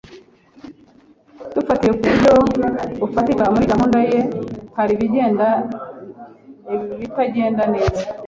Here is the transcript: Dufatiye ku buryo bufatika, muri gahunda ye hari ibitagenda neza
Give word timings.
Dufatiye 1.55 1.91
ku 1.95 1.99
buryo 2.09 2.31
bufatika, 3.01 3.43
muri 3.53 3.65
gahunda 3.71 3.97
ye 4.09 4.19
hari 4.77 4.91
ibitagenda 4.97 7.63
neza 7.73 8.01